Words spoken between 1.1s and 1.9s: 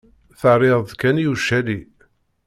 i ucali.